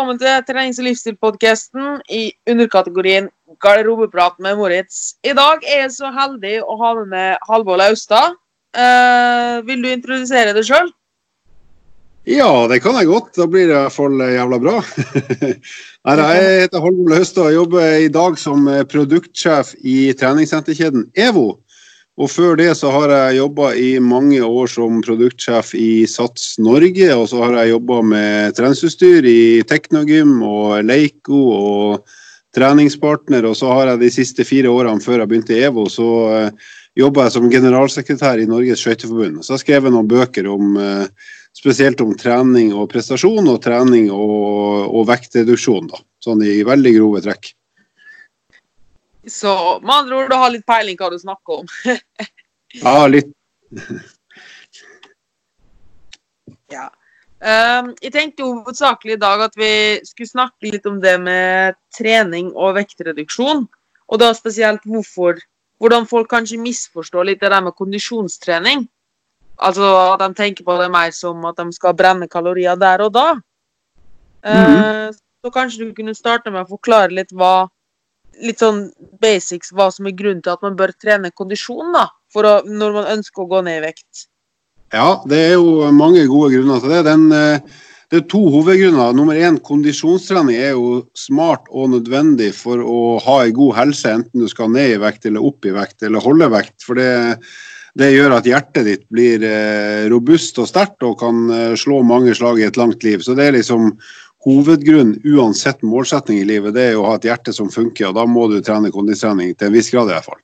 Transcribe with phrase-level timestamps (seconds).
[0.00, 3.26] velkommen til trenings- og livsstilpodkasten i underkategorien
[3.60, 5.18] garderobeprat med Moritz.
[5.20, 8.38] I dag er jeg så heldig å ha med meg Halvor Laustad.
[8.72, 10.88] Eh, vil du introdusere deg sjøl?
[12.24, 13.34] Ja, det kan jeg godt.
[13.36, 14.78] Da blir det i hvert fall jævla bra.
[16.08, 21.58] Nei, jeg heter Halvor Laustad og jobber i dag som produktsjef i treningssenterkjeden EVO.
[22.18, 27.06] Og før det så har jeg jobba i mange år som produktsjef i Sats Norge.
[27.14, 32.16] Og så har jeg jobba med treningsutstyr i Teknogym og Leiko og
[32.56, 33.46] treningspartner.
[33.48, 36.72] Og så har jeg de siste fire årene før jeg begynte i EVO, så uh,
[36.98, 39.40] jobba jeg som generalsekretær i Norges skøyteforbund.
[39.40, 41.06] Så jeg har skrevet noen bøker om uh,
[41.56, 45.88] spesielt om trening og prestasjon, og trening og, og vektreduksjon.
[45.90, 47.54] da, Sånn i veldig grove trekk.
[49.28, 51.66] Så med andre ord, du har litt peiling hva du snakker om.
[52.84, 53.28] ja, litt.
[56.76, 56.88] ja.
[57.40, 62.50] Um, jeg tenkte hovedsakelig i dag at vi skulle snakke litt om det med trening
[62.52, 63.64] og vektreduksjon.
[64.10, 65.40] Og da spesielt hvorfor,
[65.80, 68.88] hvordan folk kanskje misforstår litt det der med kondisjonstrening.
[69.60, 69.84] Altså
[70.14, 73.28] at de tenker på det mer som at de skal brenne kalorier der og da.
[74.44, 75.08] Mm -hmm.
[75.08, 77.68] uh, så kanskje du kunne starte med å forklare litt hva
[78.40, 78.88] litt sånn
[79.22, 83.12] basics hva som er grunnen til at man bør trene kondisjon da, å, når man
[83.18, 84.26] ønsker å gå ned i vekt?
[84.94, 87.04] Ja, det er jo mange gode grunner til det.
[87.06, 89.12] Den, eh, det er to hovedgrunner.
[89.14, 94.42] Nummer én, kondisjonstrening er jo smart og nødvendig for å ha en god helse, enten
[94.42, 96.74] du skal ned i vekt eller opp i vekt eller holde vekt.
[96.82, 97.12] For det,
[97.98, 102.34] det gjør at hjertet ditt blir eh, robust og sterkt og kan eh, slå mange
[102.34, 103.22] slag i et langt liv.
[103.22, 103.92] Så det er liksom
[104.46, 108.24] hovedgrunn uansett målsetning i livet, det er å ha et hjerte som funker, og da
[108.28, 110.40] må du trene kondistrening til en viss grad i hvert fall.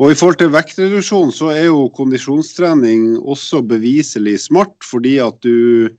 [0.00, 5.90] Og I forhold til vektreduksjon så er jo kondisjonstrening også beviselig smart, fordi at du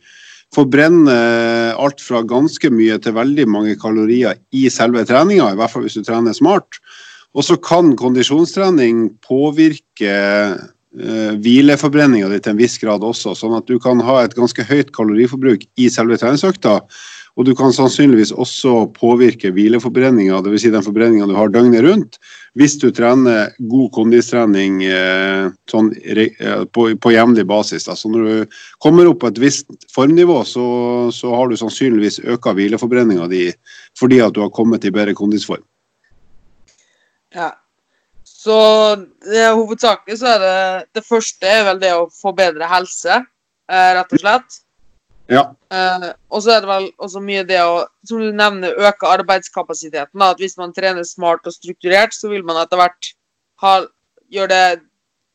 [0.55, 5.85] forbrenner alt fra ganske mye til veldig mange kalorier i selve treninga, i hvert fall
[5.85, 6.81] hvis du trener smart.
[7.37, 10.15] Og så kan kondisjonstrening påvirke
[10.91, 14.91] hvileforbrenninga di til en viss grad også, sånn at du kan ha et ganske høyt
[14.95, 16.81] kaloriforbruk i selve treningsøkta.
[17.39, 20.65] Og du kan sannsynligvis også påvirke hvileforbrenninga, dvs.
[20.65, 22.19] Si den forbrenninga du har døgnet rundt,
[22.59, 27.87] hvis du trener god kondistrening uh, sånn, uh, på, på jevnlig basis.
[27.87, 30.65] Så når du kommer opp på et visst formnivå, så,
[31.15, 33.47] så har du sannsynligvis øka hvileforbrenninga di
[33.99, 35.63] fordi at du har kommet i bedre kondisform.
[37.31, 37.53] Ja,
[38.41, 38.57] så
[39.21, 40.57] det, hovedsakelig så er det
[40.97, 43.21] Det første er vel det å få bedre helse,
[43.69, 44.61] eh, rett og slett.
[45.31, 45.43] Ja.
[45.71, 50.17] Eh, og så er det vel også mye det å, som du nevner, øke arbeidskapasiteten.
[50.17, 50.31] Da.
[50.33, 53.13] At hvis man trener smart og strukturert, så vil man etter hvert
[53.63, 53.77] ha,
[54.33, 54.65] gjøre det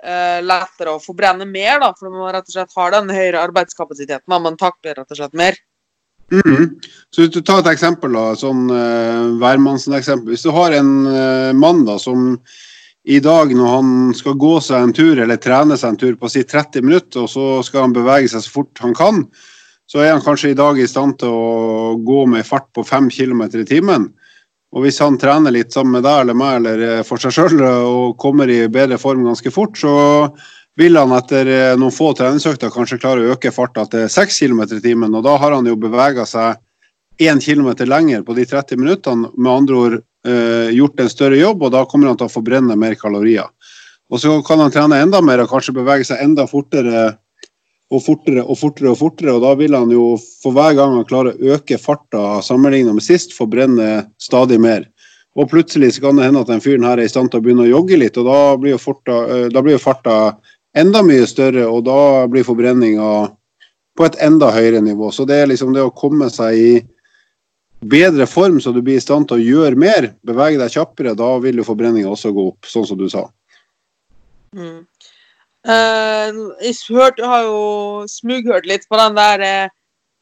[0.03, 4.27] eh, lettere å forbrenne mer, da, for man rett og slett har den høyere arbeidskapasiteten.
[4.27, 4.43] Da.
[4.51, 5.63] Man takler rett og slett mer.
[6.35, 6.81] Mm.
[7.15, 10.35] Så hvis du tar et eksempel, da, sånn uh, hvermannsen-eksempel.
[10.35, 12.33] Hvis du har en uh, mann da, som
[13.07, 16.31] i dag når han skal gå seg en tur eller trene seg en tur på
[16.31, 19.23] si 30 minutter, og så skal han bevege seg så fort han kan,
[19.87, 23.11] så er han kanskje i dag i stand til å gå med fart på 5
[23.15, 24.09] km i timen.
[24.75, 27.63] Og hvis han trener litt sammen med deg eller meg eller eh, for seg sjøl
[27.63, 29.95] og kommer i bedre form ganske fort, så
[30.77, 34.65] vil han etter eh, noen få treningsøkter kanskje klare å øke farta til 6 km
[34.67, 35.15] i timen.
[35.15, 36.59] Og da har han jo bevega seg
[37.23, 39.31] 1 km lenger på de 30 minuttene.
[39.39, 39.97] Med andre ord
[40.27, 43.47] gjort en større jobb, og da kommer han til å forbrenne mer kalorier.
[44.11, 47.13] Og så kan han trene enda mer og kanskje bevege seg enda fortere
[47.87, 51.07] og fortere og fortere, og fortere, og da vil han jo for hver gang han
[51.07, 54.89] klarer å øke farta sammenlignet med sist, forbrenne stadig mer.
[55.37, 57.45] Og plutselig så kan det hende at den fyren her er i stand til å
[57.45, 60.17] begynne å jogge litt, og da blir jo, forta, eh, da blir jo farta
[60.77, 63.11] enda mye større, og da blir forbrenninga
[63.97, 65.13] på et enda høyere nivå.
[65.13, 66.71] Så det er liksom det å komme seg i
[67.91, 71.31] bedre form, så du blir i stand til å gjøre mer, bevege deg kjappere, da
[71.43, 73.27] vil jo forbrenninga også gå opp, sånn som du sa.
[74.57, 74.85] Mm.
[75.67, 79.73] Uh, jeg hørte, har jo smughørt litt på den der uh,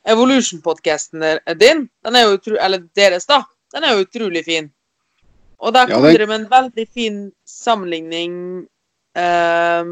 [0.09, 1.25] Evolution-podkasten
[1.61, 1.85] din.
[2.05, 3.43] Den er jo utro, eller deres, da.
[3.75, 4.71] Den er jo utrolig fin.
[5.61, 7.19] Og der kommer ja, dere med en veldig fin
[7.49, 8.35] sammenligning
[9.17, 9.85] uh,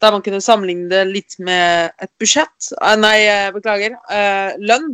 [0.00, 2.72] Der man kunne sammenligne det litt med et budsjett.
[3.00, 3.18] nei,
[3.52, 3.96] beklager.
[4.60, 4.92] lønn.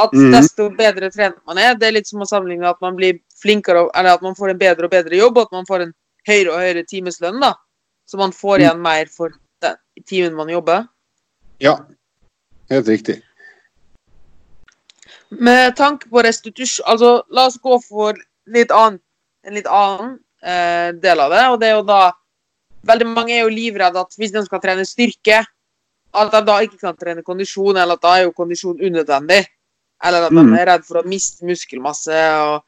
[0.00, 0.32] At mm.
[0.34, 3.86] desto bedre trent man er, det er litt som å sammenligne at man blir flinkere,
[3.94, 5.92] eller at man får en bedre og bedre jobb, og at man får en
[6.26, 7.38] høyere og høyere timeslønn.
[7.42, 7.52] da.
[8.10, 8.64] Så man får mm.
[8.64, 10.88] igjen mer for den timen man jobber.
[11.62, 11.78] Ja,
[12.72, 13.20] helt riktig.
[15.34, 18.18] Med tanke på restitusjon Altså, la oss gå for
[18.50, 19.00] litt annen,
[19.46, 20.12] en litt annen
[20.44, 21.42] eh, del av det.
[21.50, 22.02] Og det er jo da
[22.84, 25.38] Veldig mange er jo livredde at hvis de skal trene styrke,
[26.20, 29.38] at de da ikke kan trene kondisjon, eller at da er jo kondisjon unødvendig.
[30.04, 32.24] Eller at man de er redd for å miste muskelmasse.
[32.42, 32.64] og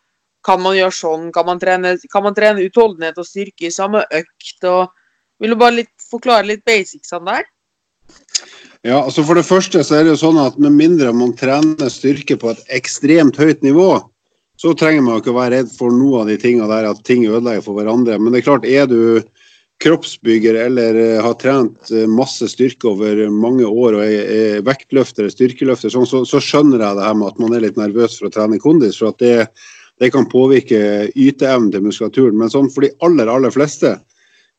[0.46, 1.26] Kan man gjøre sånn?
[1.34, 4.58] Kan man trene, kan man trene utholdenhet og styrke i samme økt?
[4.64, 4.92] og
[5.42, 7.48] Vil du bare litt, forklare litt basicsene der?
[8.86, 11.90] Ja, altså For det første så er det jo sånn at med mindre man trener
[11.90, 13.98] styrke på et ekstremt høyt nivå,
[14.56, 17.26] så trenger man ikke å være redd for noe av de tingene der at ting
[17.26, 18.16] ødelegger for hverandre.
[18.20, 19.20] Men det er klart, er du
[19.82, 25.28] kroppsbygger eller eh, har trent eh, masse styrke over mange år og er, er vektløfter,
[25.32, 28.28] styrkeløfter, sånn, så, så skjønner jeg det her med at man er litt nervøs for
[28.28, 28.98] å trene kondis.
[29.00, 29.50] For at det,
[30.00, 30.80] det kan påvirke
[31.12, 32.38] yteevnen til muskulaturen.
[32.40, 33.98] Men sånn for de aller, aller fleste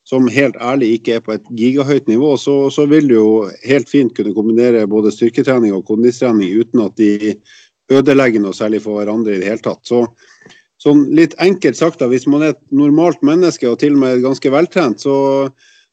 [0.08, 3.32] som helt ærlig ikke er på et gigahøyt nivå, så, så vil du jo
[3.68, 7.34] helt fint kunne kombinere både styrketrening og kondistrening uten at de
[7.92, 9.84] ødelegger noe særlig for hverandre i det hele tatt.
[9.88, 10.06] Så,
[10.84, 14.24] sånn litt enkelt sagt, da, hvis man er et normalt menneske og til og med
[14.26, 15.16] ganske veltrent, så,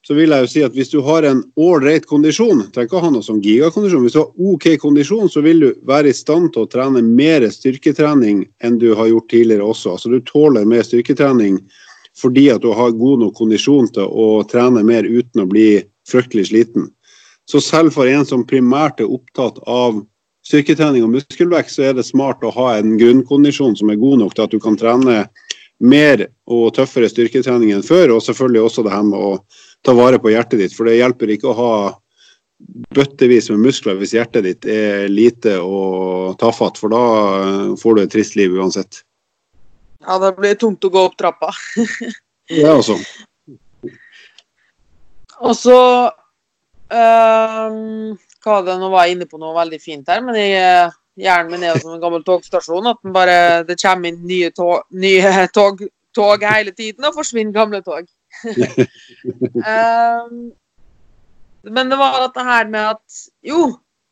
[0.05, 3.05] så vil jeg jo si at hvis du har en ålreit kondisjon, trenger ikke å
[3.07, 6.53] ha noe sånn gigakondisjon, hvis du har OK kondisjon, så vil du være i stand
[6.53, 9.97] til å trene mer styrketrening enn du har gjort tidligere også.
[9.97, 11.63] Altså du tåler mer styrketrening
[12.15, 16.51] fordi at du har god nok kondisjon til å trene mer uten å bli fryktelig
[16.53, 16.93] sliten.
[17.51, 19.99] Så selv for en som primært er opptatt av
[20.45, 24.37] styrketrening og muskelvekst, så er det smart å ha en grunnkondisjon som er god nok
[24.37, 25.25] til at du kan trene
[25.85, 29.33] mer og tøffere styrketrening enn før, og selvfølgelig også det her med å
[29.85, 30.77] ta vare på hjertet ditt.
[30.77, 31.75] For det hjelper ikke å ha
[32.95, 37.03] bøttevis med muskler hvis hjertet ditt er lite og tafatt, for da
[37.81, 39.03] får du et trist liv uansett.
[40.05, 41.53] Ja, det blir tungt å gå opp trappa.
[42.53, 42.99] Ja, også.
[45.45, 45.77] Og så
[46.95, 48.15] ehm,
[48.45, 51.65] Hva det nå var jeg inne på noe veldig fint her, men jeg, hjernen min
[51.65, 52.91] er jo som en gammel togstasjon.
[52.91, 53.39] At den bare,
[53.69, 55.81] det kommer inn nye, tog, nye tog,
[56.17, 58.11] tog hele tiden, og forsvinner gamle tog.
[58.45, 60.37] um,
[61.77, 63.69] men det var dette her med at Jo,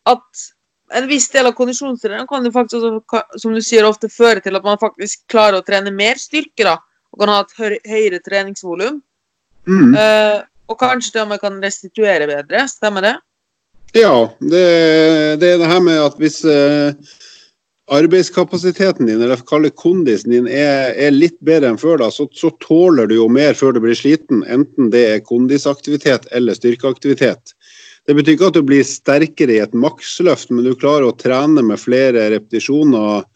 [0.09, 0.47] at
[0.93, 4.57] en viss del av kondisjonstreneren kan jo faktisk også, som du sier, ofte føre til
[4.57, 6.79] at man faktisk klarer å trene mer styrke, da.
[7.13, 9.03] Og kan ha et høy, høyere treningsvolum.
[9.69, 9.93] Mm.
[9.95, 10.41] Uh,
[10.73, 12.65] og kanskje til og med kan restituere bedre.
[12.71, 13.15] Stemmer det?
[13.93, 14.63] Ja, det,
[15.41, 16.95] det er det her med at hvis eh,
[17.93, 22.25] arbeidskapasiteten din, eller kall det kondisen din, er, er, litt bedre enn før, da, så,
[22.33, 27.53] så, tåler du jo mer før du blir sliten, enten det er kondisaktivitet eller styrkeaktivitet.
[28.09, 31.63] Det betyr ikke at du blir sterkere i et maksløft, men du klarer å trene
[31.63, 33.29] med flere repetisjoner,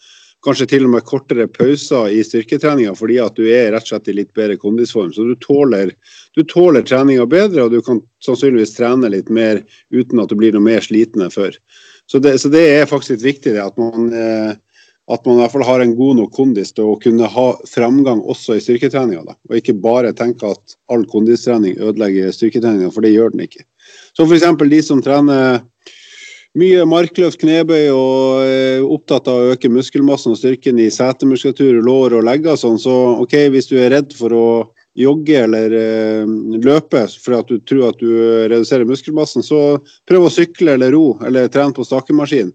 [0.45, 4.11] kanskje til og med kortere pauser i styrketreninga fordi at du er rett og slett
[4.13, 5.13] i litt bedre kondisform.
[5.15, 5.93] Så du tåler,
[6.37, 9.63] du tåler treninga bedre, og du kan sannsynligvis trene litt mer
[9.95, 11.57] uten at du blir noe mer sliten enn før.
[12.11, 14.53] Så det, så det er faktisk litt viktig at man, eh,
[15.11, 18.23] at man i hvert fall har en god nok kondis til å kunne ha framgang
[18.23, 19.25] også i styrketreninga.
[19.51, 23.67] Og ikke bare tenke at all kondistrening ødelegger styrketreninga, for det gjør den ikke.
[24.15, 24.47] Så f.eks.
[24.71, 25.65] de som trener
[26.57, 32.17] mye markløft, knebøy og er opptatt av å øke muskelmassen og styrken i setemuskulatur, lår
[32.17, 34.47] og legger, sånn, så ok, hvis du er redd for å
[34.97, 36.31] jogge eller eh,
[36.65, 38.09] løpe fordi at du tror at du
[38.49, 39.77] reduserer muskelmassen, så
[40.09, 42.55] prøv å sykle eller ro eller trene på stakemaskin.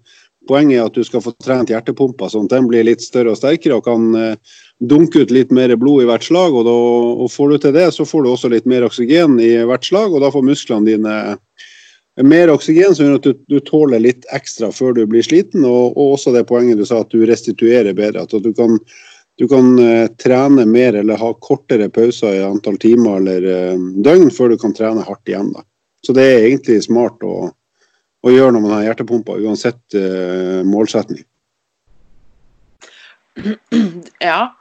[0.50, 3.38] Poenget er at du skal få trent hjertepumpa, sånn at den blir litt større og
[3.38, 6.56] sterkere og kan eh, dunke ut litt mer blod i hvert slag.
[6.58, 6.74] Og, da,
[7.22, 10.10] og får du til det, så får du også litt mer oksygen i hvert slag,
[10.10, 11.14] og da får musklene dine
[12.20, 15.64] mer oksygen, som gjør at du, du, tåler litt ekstra før du blir sliten.
[15.64, 18.26] Og, og, også det poenget du sa, at du restituerer bedre.
[18.26, 18.78] At du kan,
[19.40, 24.32] du kan uh, trene mer eller ha kortere pauser i antall timer eller uh, døgn
[24.34, 25.52] før du kan trene hardt igjen.
[25.56, 25.64] Da.
[26.04, 27.48] Så det er egentlig smart å,
[28.22, 31.24] å gjøre når man har hjertepumpa, uansett uh, målsetning.
[34.22, 34.52] Ja.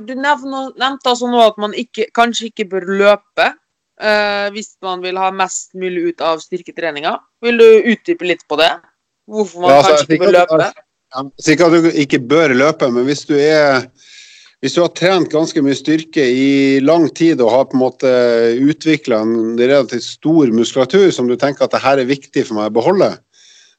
[0.00, 3.50] Du nevnte altså nå at man ikke, kanskje ikke bør løpe.
[3.98, 7.16] Uh, hvis man vil ha mest mulig ut av styrketreninga.
[7.42, 8.70] Vil du utdype litt på det?
[9.28, 10.68] Hvorfor man ja, altså, kanskje ikke bør løpe?
[11.08, 13.88] Jeg sier ikke at du ikke bør løpe, men hvis du er
[14.58, 18.10] hvis du har trent ganske mye styrke i lang tid og har på en måte
[18.58, 22.72] utvikla en relativt stor muskulatur som du tenker at det her er viktig for meg
[22.72, 23.12] å beholde,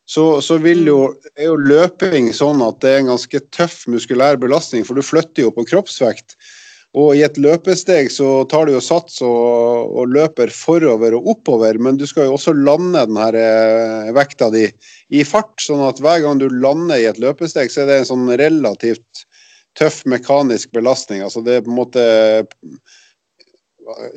[0.10, 1.00] så, så jo,
[1.36, 5.46] er jo løping sånn at det er en ganske tøff muskulær belastning, for du flytter
[5.46, 6.38] jo på kroppsvekt.
[6.98, 11.78] Og i et løpesteg så tar du jo sats og, og, løper forover og oppover,
[11.78, 14.66] men du skal jo også lande den her eh, vekta di
[15.14, 15.54] i fart.
[15.62, 19.28] Sånn at hver gang du lander i et løpesteg, så er det en sånn relativt
[19.78, 21.22] tøff mekanisk belastning.
[21.22, 22.08] Altså det er på en måte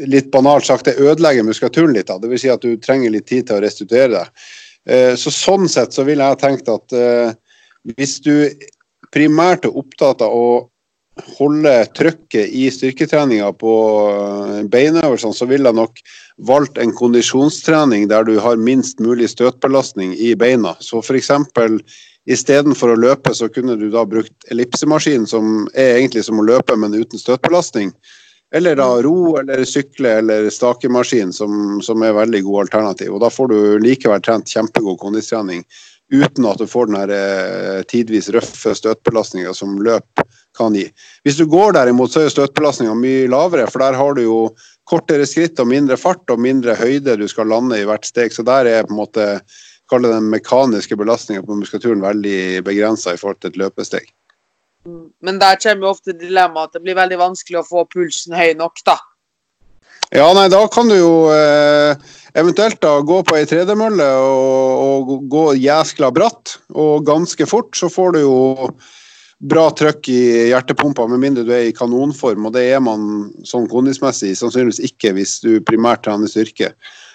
[0.04, 2.10] Litt banalt sagt, det ødelegger muskulaturen litt.
[2.20, 4.42] Det vil si at du trenger litt tid til å restituere deg.
[4.84, 7.32] Eh, så sånn sett så ville jeg tenkt at eh,
[7.96, 8.50] hvis du
[9.14, 10.44] primært er opptatt av å
[11.20, 13.72] holde trykket i styrketreninga på
[14.72, 16.00] beinøvelsene, så ville jeg nok
[16.48, 20.74] valgt en kondisjonstrening der du har minst mulig støtbelastning i beina.
[20.80, 21.30] Så f.eks.
[22.24, 26.76] istedenfor å løpe, så kunne du da brukt ellipsemaskin, som er egentlig som å løpe,
[26.76, 27.92] men uten støtbelastning.
[28.52, 33.14] Eller da ro eller sykle eller stakemaskin, som, som er veldig gode alternativ.
[33.14, 35.64] Og da får du likevel trent kjempegod kondistrening
[36.12, 40.20] uten at du får den her eh, tidvis røffe støtbelastninga som løp
[40.62, 40.86] kan gi.
[41.26, 44.38] Hvis du går derimot, så er støtbelastninga mye lavere, for der har du jo
[44.88, 48.34] kortere skritt og mindre fart og mindre høyde du skal lande i hvert steg.
[48.34, 49.28] Så der er på en måte
[49.92, 54.08] kalle den mekaniske belastninga på muskulaturen veldig begrensa i forhold til et løpesteg.
[55.22, 58.54] Men der kommer jo ofte dilemmaet at det blir veldig vanskelig å få pulsen høy
[58.58, 58.96] nok, da.
[60.12, 61.94] Ja, nei, da kan du jo eh,
[62.36, 67.88] eventuelt da gå på ei tredemølle og, og, gå jæskla bratt og ganske fort, så
[67.92, 68.34] får du jo
[69.42, 70.22] bra trøkk i
[70.52, 75.14] hjertepumpa, med mindre du er i kanonform, og det er man sånn kondismessig sannsynligvis ikke
[75.16, 76.72] hvis du primært trener styrke.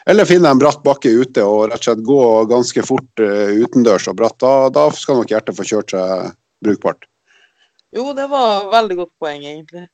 [0.08, 4.08] Eller finne en bratt bakke ute og rett og slett gå ganske fort uh, utendørs
[4.12, 4.38] og bratt.
[4.44, 7.08] Da, da, skal nok hjertet få kjørt seg brukbart.
[7.96, 9.88] Jo, det var veldig godt poeng, egentlig.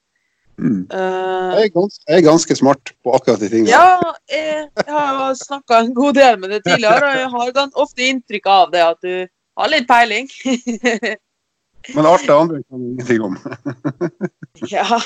[0.61, 0.85] Mm.
[0.85, 3.73] Uh, jeg, er ganske, jeg, er ganske, smart på akkurat de tingene.
[3.73, 8.09] Ja, jeg, jeg har snakka en god del med det tidligere, og jeg har ofte
[8.09, 9.13] inntrykk av det at du
[9.57, 10.29] har litt peiling.
[11.91, 13.37] Men alt det andre kan vi ingenting om.
[14.73, 14.99] ja.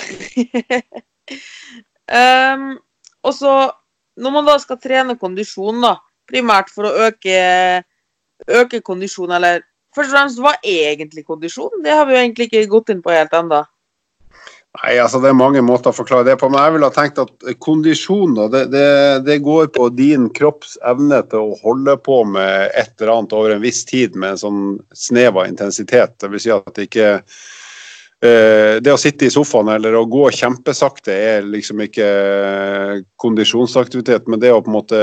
[2.20, 2.68] um,
[3.26, 3.54] og så,
[4.18, 5.96] når man da skal trene kondisjon, da,
[6.30, 7.40] primært for å øke,
[8.60, 9.64] øke kondisjon, eller
[9.96, 11.82] først og fremst, hva er egentlig kondisjon?
[11.84, 13.64] Det har vi jo egentlig ikke gått inn på helt ennå.
[14.78, 17.22] Nei, altså Det er mange måter å forklare det på, men jeg ville ha tenkt
[17.22, 18.88] at kondisjon det, det,
[19.26, 23.56] det, går på din kropps evne til å holde på med et eller annet over
[23.56, 26.18] en viss tid med en sånn snev av intensitet.
[26.22, 30.28] Det vil si at det ikke eh, Det å sitte i sofaen eller å gå
[30.36, 32.10] kjempesakte er liksom ikke
[33.24, 35.00] kondisjonsaktivitet, men det å på en måte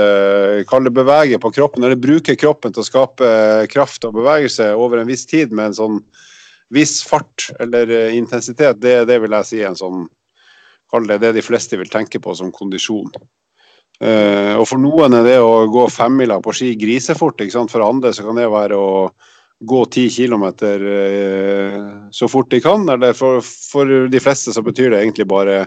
[0.71, 3.33] kalle bevege på kroppen, eller bruke kroppen til å skape
[3.73, 5.99] kraft og bevegelse over en viss tid med en sånn
[6.73, 10.05] viss fart eller eh, intensitet, det, det vil jeg si en sånn
[10.91, 13.09] Kall det det de fleste vil tenke på som kondisjon.
[13.97, 17.41] Uh, og For noen er det å gå femmila på ski grisefort.
[17.41, 19.07] For andre så kan det være å
[19.65, 21.79] gå ti kilometer uh,
[22.13, 22.85] så fort de kan.
[22.93, 25.63] Eller for, for, de fleste så betyr det egentlig bare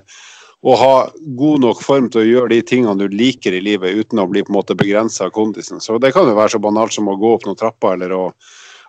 [0.62, 0.94] å ha
[1.38, 4.46] god nok form til å gjøre de tingene du liker i livet uten å bli
[4.46, 5.82] på en måte begrensa av kondisen.
[5.82, 8.24] Så Det kan jo være så banalt som å gå opp noen trapper eller å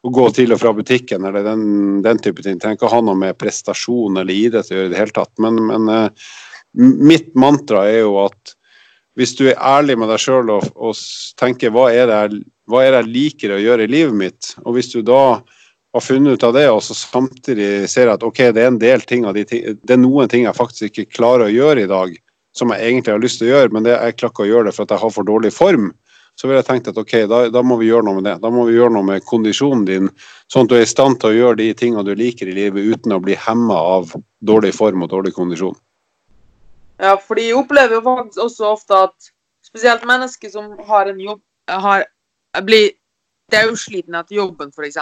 [0.03, 1.65] å gå til og fra butikken eller den,
[2.06, 2.60] den type ting.
[2.60, 5.34] Trenger ikke ha noe med prestasjon eller idrett å gjøre i det hele tatt.
[5.44, 6.32] Men, men uh,
[6.79, 8.56] mitt mantra er jo at
[9.20, 11.00] hvis du er ærlig med deg sjøl og, og,
[11.39, 14.77] tenker hva er, det, hva er det jeg liker å gjøre i livet mitt, og
[14.77, 15.41] hvis du da
[15.96, 19.03] har funnet ut av det, og så samtidig ser at ok, det er en del
[19.10, 21.89] ting av de ting, det er noen ting jeg faktisk ikke klarer å gjøre i
[21.89, 22.13] dag,
[22.56, 24.70] som jeg egentlig har lyst til å gjøre, men det, jeg klarer ikke å gjøre
[24.70, 25.89] det for at jeg har for dårlig form
[26.39, 28.38] så ville jeg tenkt at ok, da, da, må vi gjøre noe med det.
[28.39, 30.05] Da må vi gjøre noe med kondisjonen din,
[30.48, 32.86] sånn at du er i stand til å gjøre de tingene du liker i livet
[32.88, 34.13] uten å bli hemma av
[34.48, 35.75] dårlig form og dårlig kondisjon.
[37.03, 39.31] Ja, for jeg opplever jo faktisk også ofte at
[39.67, 42.08] spesielt mennesker som har en jobb har,
[42.63, 42.96] blir
[43.50, 44.98] Det er jo sliten etter jobben, f.eks.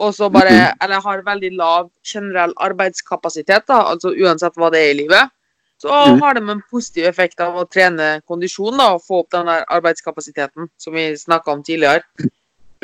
[0.00, 0.82] Og så bare mm.
[0.84, 5.34] Eller har veldig lav generell arbeidskapasitet, da, altså uansett hva det er i livet
[5.80, 6.20] så mm.
[6.20, 9.64] har de en positiv effekt av å trene kondisjon da, og få opp den der
[9.72, 12.04] arbeidskapasiteten som vi snakka om tidligere.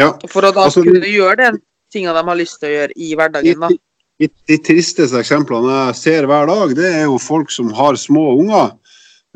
[0.01, 0.15] Ja.
[0.33, 1.61] For å da altså, kunne gjøre den
[1.93, 3.67] tinga de har lyst til å gjøre i hverdagen.
[3.67, 3.71] da.
[4.17, 8.25] De, de tristeste eksemplene jeg ser hver dag, det er jo folk som har små
[8.39, 8.73] unger,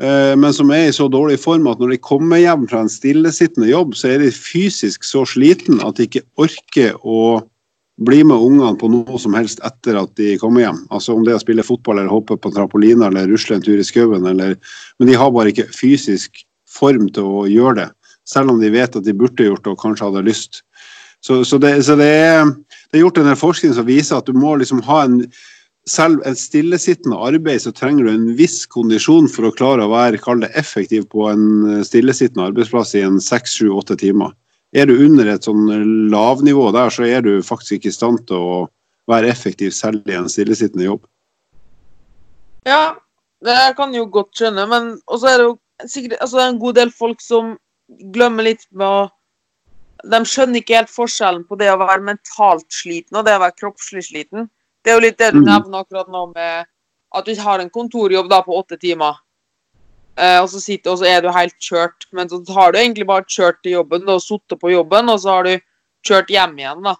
[0.01, 2.89] eh, men som er i så dårlig form at når de kommer hjem fra en
[2.89, 7.43] stillesittende jobb, så er de fysisk så sliten at de ikke orker å
[7.99, 10.79] bli med ungene på noe som helst etter at de kommer hjem.
[10.93, 13.79] Altså Om det er å spille fotball eller hoppe på trampolina eller rusle en tur
[13.79, 14.25] i skauen.
[14.25, 17.87] Men de har bare ikke fysisk form til å gjøre det.
[18.27, 20.61] Selv om de vet at de burde gjort det og kanskje hadde lyst.
[21.21, 22.45] Så, så, det, så det, er,
[22.89, 25.19] det, er, gjort en del forskning som viser at du må liksom ha en
[25.89, 30.19] selv et stillesittende arbeid så trenger du en viss kondisjon for å klare å være
[30.21, 34.29] kall det, effektiv på en stillesittende arbeidsplass i en seks, sju, åtte timer
[34.71, 35.67] er du under et sånn
[36.11, 38.59] lavnivå der, så er du faktisk ikke i stand til å
[39.11, 41.03] være effektiv selv i en stillesittende jobb.
[42.67, 42.95] Ja,
[43.43, 45.57] det kan jeg jo godt skjønne, men også er det jo
[45.89, 47.55] sikkert altså det er en god del folk som
[48.13, 49.01] glemmer litt med å
[50.01, 53.53] De skjønner ikke helt forskjellen på det å være mentalt sliten og det å være
[53.59, 54.47] kroppslig sliten.
[54.81, 55.45] Det er jo litt det du mm.
[55.45, 56.65] nevner akkurat nå med
[57.13, 59.19] at du har en kontorjobb da på åtte timer.
[60.19, 62.07] Uh, og så sitter, og så er du helt kjørt.
[62.15, 65.37] Men så har du egentlig bare kjørt til jobben og sittet på jobben, og så
[65.37, 65.53] har du
[66.07, 66.97] kjørt hjem igjen, da.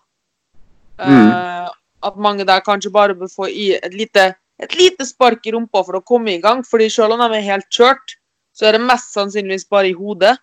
[1.02, 1.72] Mm.
[2.06, 4.28] At mange der kanskje bare bør få i et lite,
[4.62, 6.62] et lite spark i rumpa for å komme i gang.
[6.62, 8.16] fordi selv om de er helt kjørt,
[8.54, 10.36] så er det mest sannsynligvis bare i hodet.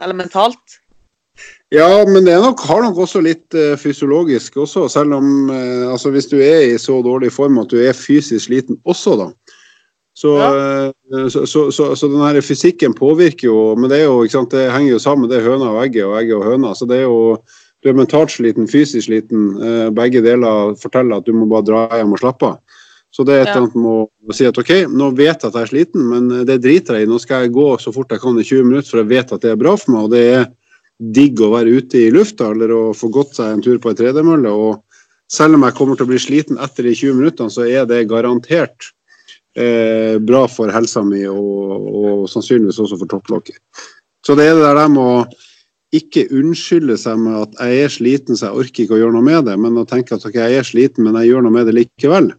[0.00, 0.80] Eller mentalt.
[1.70, 6.10] Ja, men det nok, har nok også litt uh, fysiologisk også, selv om uh, altså
[6.10, 9.28] hvis du er i så dårlig form at du er fysisk sliten også, da.
[10.20, 10.50] Så, ja.
[11.14, 14.52] uh, så, så, så, den her fysikken påvirker jo Men det er jo, ikke sant,
[14.52, 15.30] det henger jo sammen.
[15.30, 16.74] Det er høna og egget og egget og høna.
[16.76, 17.40] Så det er jo
[17.80, 19.54] Du er mentalt sliten, fysisk sliten.
[19.96, 22.58] begge deler forteller at du må bare dra hjem og slappe av.
[23.10, 25.56] Så det er et eller annet med å si at OK, nå vet jeg at
[25.56, 27.08] jeg er sliten, men det driter jeg i.
[27.08, 29.46] Nå skal jeg gå så fort jeg kan i 20 minutter, for jeg vet at
[29.46, 30.04] det er bra for meg.
[30.04, 30.44] og det er
[31.00, 33.98] digg å være ute i lufta eller å få gått seg en tur på ei
[33.98, 34.52] tredemølle.
[34.52, 34.84] Og
[35.32, 38.06] selv om jeg kommer til å bli sliten etter de 20 minuttene, så er det
[38.10, 38.92] garantert
[39.56, 43.58] eh, bra for helsa mi og, og, sannsynligvis også for topplokket.
[44.26, 45.14] Så det er det der med å
[45.96, 49.26] ikke unnskylde seg med at jeg er sliten, så jeg orker ikke å gjøre noe
[49.26, 51.66] med det, men å tenke at ok, jeg er sliten, men jeg gjør noe med
[51.66, 52.30] det likevel.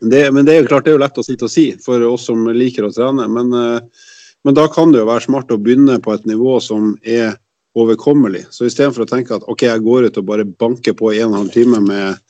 [0.00, 2.02] Det, men det er jo klart det er jo lett å sitte og si for
[2.08, 3.28] oss som liker å trene.
[3.30, 4.06] Men, eh,
[4.44, 7.36] men da kan det jo være smart å begynne på et nivå som er
[7.78, 8.46] overkommelig.
[8.54, 11.32] Så istedenfor å tenke at ok, jeg går ut og bare banker på en og
[11.32, 12.20] en halv time med,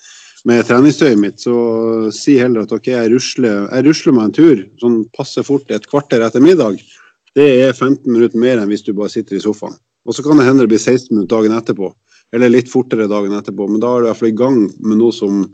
[0.48, 1.54] med treningstøyet mitt, så
[2.12, 5.88] si heller at ok, jeg rusler, jeg rusler meg en tur sånn passe fort et
[5.88, 6.82] kvarter etter middag.
[7.34, 9.78] Det er 15 minutter mer enn hvis du bare sitter i sofaen.
[10.04, 11.88] Og så kan det hende det blir 16 minutter dagen etterpå,
[12.36, 13.70] eller litt fortere dagen etterpå.
[13.70, 15.46] Men da er du i hvert fall i gang med noe som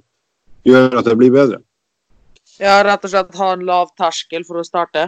[0.66, 1.62] gjør at det blir bedre.
[2.60, 5.06] Ja, rett og slett ha en lav terskel for å starte?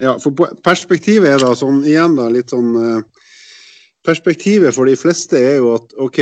[0.00, 0.32] Ja, for
[0.64, 3.02] perspektivet er da sånn, igjen da, litt sånn uh,
[4.06, 6.20] perspektivet for de fleste er jo at OK,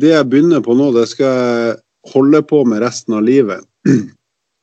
[0.00, 1.76] det jeg begynner på nå, det skal jeg
[2.08, 3.66] holde på med resten av livet.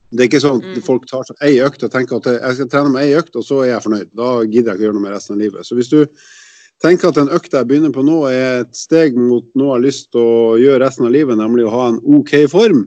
[0.08, 0.84] Det er ikke sånn at mm.
[0.86, 3.44] folk tar seg ei økt og tenker at jeg skal trene med ei økt, og
[3.44, 4.14] så er jeg fornøyd.
[4.16, 5.68] Da gidder jeg ikke gjøre noe med resten av livet.
[5.68, 6.00] Så hvis du
[6.84, 9.84] tenker at den økta jeg begynner på nå, er et steg mot noe jeg har
[9.84, 12.86] lyst til å gjøre resten av livet, nemlig å ha en OK form,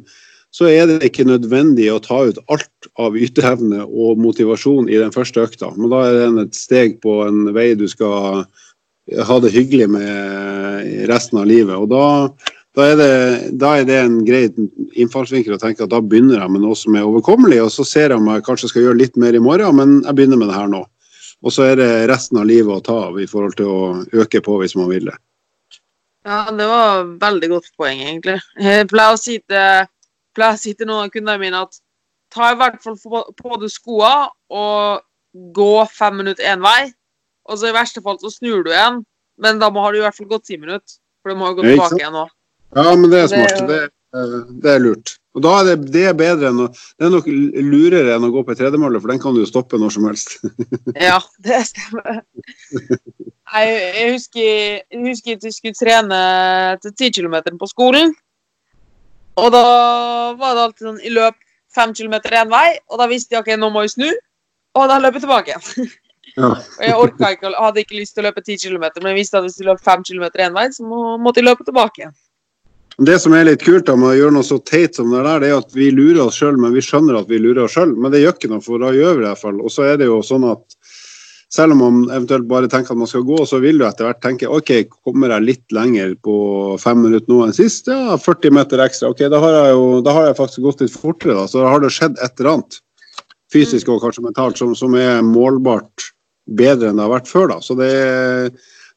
[0.50, 5.12] så er det ikke nødvendig å ta ut alt av yteevne og motivasjon i den
[5.14, 5.71] første økta.
[5.76, 8.42] Men da er den et steg på en vei du skal
[9.28, 11.76] ha det hyggelig med resten av livet.
[11.76, 12.30] Og da,
[12.77, 13.12] da, er det,
[13.59, 14.45] da, er det, en grei
[14.95, 18.12] innfallsvinkel å tenke at da begynner jeg med noe som er overkommelig, og så ser
[18.12, 20.59] jeg om jeg kanskje skal gjøre litt mer i morgen, men jeg begynner med det
[20.59, 20.85] her nå.
[21.41, 24.43] Og så er det resten av livet å ta av i forhold til å øke
[24.45, 25.17] på hvis man vil det.
[26.28, 28.37] Ja, det var veldig godt poeng, egentlig.
[28.61, 29.87] Jeg pleier å si til,
[30.37, 31.80] å si til noen av kundene mine at
[32.30, 35.00] ta i hvert fall på deg skoene og
[35.56, 36.93] gå fem minutter én vei.
[37.49, 39.00] Og så i verste fall så snur du igjen,
[39.41, 41.00] men da må, har du i hvert fall gått ti minutter.
[41.25, 42.28] For du må jo gå tilbake igjen nå.
[42.76, 43.59] Ja, men det er smart.
[43.69, 43.80] Det,
[44.63, 45.17] det, er lurt.
[45.35, 48.33] Og da er det, det er bedre enn å Det er nok lurere enn å
[48.35, 50.39] gå på ei tredemølle, for den kan du jo stoppe når som helst.
[51.09, 52.23] ja, det stemmer.
[53.50, 54.49] Jeg, jeg, husker,
[54.87, 56.19] jeg husker at jeg skulle trene
[56.83, 58.15] til 10 km på skolen.
[59.41, 59.65] Og da
[60.39, 61.39] var det alltid sånn i løp
[61.75, 64.09] 5 km én vei, og da visste jeg ok, nå må jeg snu.
[64.78, 65.93] Og da løper jeg tilbake igjen.
[66.37, 66.50] Ja.
[66.54, 69.39] Og jeg orka ikke, hadde ikke lyst til å løpe 10 km, men jeg visste
[69.39, 72.15] at hvis jeg løp 5 km én vei, så må, måtte jeg løpe tilbake igjen.
[73.00, 75.41] Det som er litt kult da, med å gjøre noe så teit som det der,
[75.41, 77.95] det er at vi lurer oss sjøl, men vi skjønner at vi lurer oss sjøl.
[77.97, 79.63] Men det gjør ikke noe, for da gjør vi det i hvert fall.
[79.65, 80.76] Og så er det jo sånn at
[81.50, 84.21] selv om man eventuelt bare tenker at man skal gå, så vil du etter hvert
[84.23, 86.36] tenke OK, kommer jeg litt lenger på
[86.82, 87.89] fem minutter nå enn sist?
[87.89, 89.10] Ja, 40 meter ekstra.
[89.15, 91.49] OK, da har jeg jo da har jeg faktisk gått litt fortere, da.
[91.49, 92.78] Så da har det skjedd et eller annet
[93.50, 96.10] fysisk og kanskje mentalt som, som er målbart
[96.60, 97.49] bedre enn det har vært før.
[97.54, 97.58] da.
[97.65, 97.91] Så det,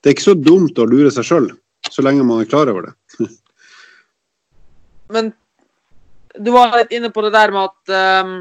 [0.04, 1.50] det er ikke så dumt å lure seg sjøl,
[1.88, 2.98] så lenge man er klar over det.
[5.14, 5.32] Men
[6.34, 8.36] du var litt inne på det der med at, um,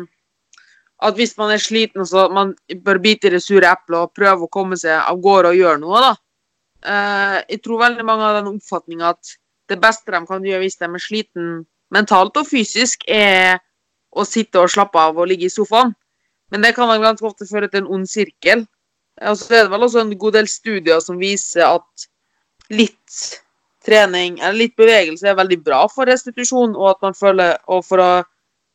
[1.05, 2.55] at hvis man er sliten, så man
[2.85, 5.83] bør bite i det sure eplet og prøve å komme seg av gårde og gjøre
[5.83, 6.05] noe.
[6.07, 6.13] da.
[6.83, 9.37] Uh, jeg tror veldig mange har den oppfatninga at
[9.71, 11.51] det beste de kan gjøre hvis de er sliten
[11.93, 13.61] mentalt og fysisk, er
[14.13, 15.95] å sitte og slappe av og ligge i sofaen.
[16.53, 18.67] Men det kan ganske ofte føre til en ond sirkel.
[19.29, 22.07] Og så er det vel også en god del studier som viser at
[22.73, 23.42] litt
[23.87, 28.03] trening eller litt bevegelse er veldig bra for restitusjon og at man føler, og for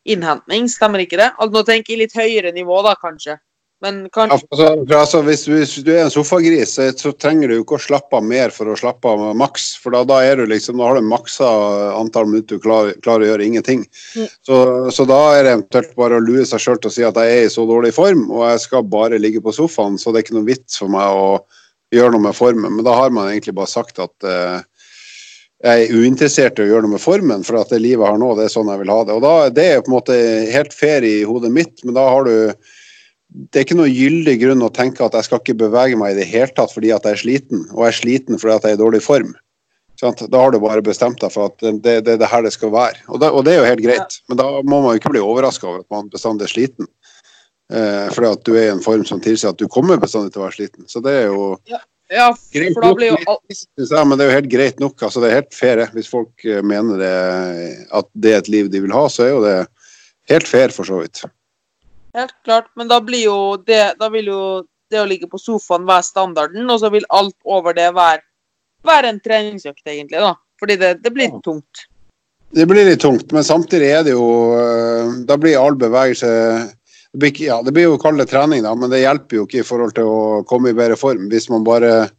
[0.08, 0.70] innhentning.
[0.72, 1.34] Stemmer ikke det?
[1.36, 3.38] Altså, nå tenker jeg litt høyere nivå, da, kanskje.
[3.82, 7.78] Men kanskje Ja, altså, altså, hvis, hvis, du er en sofagris, så, trenger du ikke
[7.78, 9.68] å slappe av mer for å slappe av maks.
[9.82, 11.50] For da, da, er du liksom, da har du maksa
[12.00, 13.84] antall minutter du klarer, klarer å gjøre ingenting.
[14.18, 14.32] Mm.
[14.48, 14.62] Så,
[14.96, 17.36] så, da er det eventuelt bare å lure seg sjøl til å si at jeg
[17.36, 20.28] er i så dårlig form, og jeg skal bare ligge på sofaen, så det er
[20.28, 21.30] ikke noe vits for meg å
[21.94, 22.80] gjøre noe med formen.
[22.80, 24.66] Men da har man egentlig bare sagt at uh,
[25.66, 28.20] jeg er uinteressert i å gjøre noe med formen, for at det livet jeg har
[28.22, 29.16] nå, det er sånn jeg vil ha det.
[29.18, 30.18] Og da, Det er på en måte
[30.54, 32.54] helt fair i hodet mitt, men da har du
[33.28, 36.22] det er ikke noe gyldig grunn å tenke at jeg skal ikke bevege meg i
[36.22, 38.76] det hele tatt fordi at jeg er sliten, og jeg er sliten fordi at jeg
[38.76, 39.34] er i dårlig form.
[40.00, 42.72] Da har du bare bestemt deg for at det er det, det, her det skal
[42.72, 43.02] være.
[43.10, 45.26] Og det, og det, er jo helt greit, men da må man jo ikke bli
[45.26, 46.90] overraska over at man bestandig er sliten.
[47.74, 50.44] Eh, fordi at du er i en form som tilsier at du kommer bestandig til
[50.44, 50.88] å være sliten.
[50.88, 54.30] Så det er jo Ja, Greit for da blir jo alt jeg, men det er
[54.30, 55.02] jo helt greit nok.
[55.04, 55.82] Altså, det er helt fair.
[55.96, 57.16] Hvis folk eh, mener det,
[58.00, 59.58] at det er et liv de vil ha, så er jo det
[60.32, 61.26] helt fair, for så vidt.
[62.16, 64.42] Helt klart, men da blir jo det Da vil jo
[64.90, 68.24] det å ligge på sofaen være standarden, og så vil alt over det være,
[68.88, 70.32] være en treningsøkt, egentlig, da.
[70.62, 71.84] Fordi det, det blir tungt.
[72.56, 76.30] Det blir litt tungt, men samtidig er det jo eh, Da blir all bevegelse
[77.14, 79.96] blir, ja, det blir jo det trening, da, men det hjelper jo ikke i forhold
[79.96, 81.30] til å komme i bedre form.
[81.32, 82.10] Hvis man bare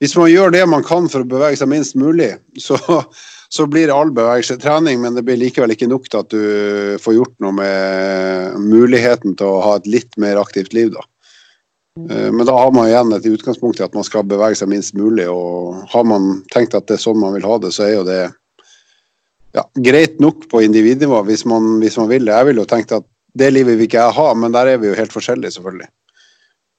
[0.00, 2.32] hvis man gjør det man kan for å bevege seg minst mulig,
[2.66, 2.78] så,
[3.52, 7.18] så blir all bevegelse trening, men det blir likevel ikke nok til at du får
[7.18, 10.92] gjort noe med muligheten til å ha et litt mer aktivt liv.
[10.96, 11.04] da.
[12.08, 14.96] Eh, Men da har man igjen et utgangspunkt i at man skal bevege seg minst
[14.96, 15.28] mulig.
[15.28, 18.06] og Har man tenkt at det er sånn man vil ha det, så er jo
[18.08, 18.20] det
[19.52, 22.36] ja, greit nok på individnivå hvis man, hvis man vil det.
[22.36, 23.06] Jeg ville jo tenkt at
[23.38, 25.88] det livet vil ikke jeg ha, men der er vi jo helt forskjellige, selvfølgelig.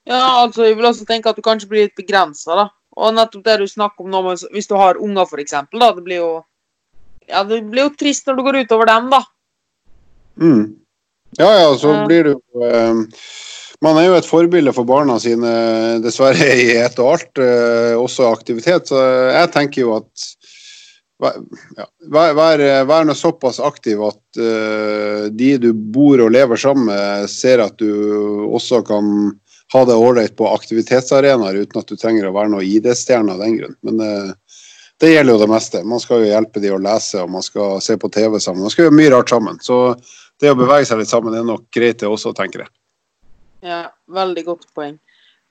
[0.10, 2.70] Ja, altså, jeg vil også tenke at du kanskje blir litt begrensa, da.
[3.00, 5.92] Og nettopp det du snakker om nå, hvis du har unger, for eksempel, da.
[5.96, 6.32] Det blir jo
[7.30, 9.22] Ja, det blir jo trist når du går utover dem, da.
[10.42, 10.64] Mm.
[11.38, 12.32] Ja, ja, så blir du
[12.66, 12.98] eh,
[13.82, 15.54] Man er jo et forbilde for barna sine,
[16.04, 18.92] dessverre, i ett og alt, eh, også aktivitet.
[18.92, 19.00] Så
[19.32, 20.28] jeg tenker jo at
[21.22, 27.30] vær, vær, vær nå såpass aktiv at uh, de du bor og lever sammen med,
[27.32, 27.92] ser at du
[28.50, 29.32] også kan
[29.72, 33.60] ha det ålreit på aktivitetsarenaer uten at du trenger å være noe ID-stjerne av den
[33.60, 33.78] grunn.
[33.88, 34.58] Men uh,
[35.02, 35.84] det gjelder jo det meste.
[35.88, 38.66] Man skal jo hjelpe de å lese, og man skal se på TV sammen.
[38.66, 39.62] Man skal gjøre mye rart sammen.
[39.64, 39.78] Så
[40.42, 42.74] det å bevege seg litt sammen er nok greit, det også, tenker jeg.
[43.66, 43.82] Ja,
[44.14, 45.00] veldig godt poeng.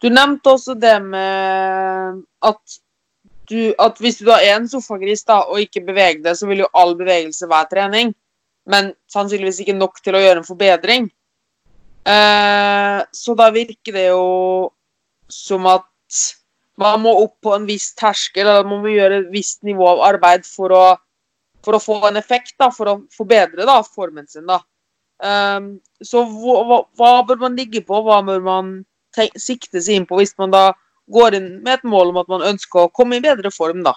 [0.01, 2.79] Du nevnte også det med at
[3.51, 6.65] du, at hvis du da er en sofagris da, og ikke beveger deg, så vil
[6.65, 8.13] jo all bevegelse være trening.
[8.71, 11.09] Men sannsynligvis ikke nok til å gjøre en forbedring.
[12.09, 14.71] Eh, så da virker det jo
[15.31, 16.21] som at
[16.81, 20.05] man må opp på en viss terskel, eller man må gjøre et visst nivå av
[20.15, 20.85] arbeid for å,
[21.65, 24.47] for å få en effekt, da, for å forbedre da, formen sin.
[24.49, 24.63] da.
[25.21, 28.01] Um, så hva, hva, bør man ligge på?
[28.07, 28.73] Hva bør man
[29.37, 30.71] sikte seg inn på hvis man da
[31.13, 33.97] går inn med et mål om at man ønsker å komme i bedre form, da?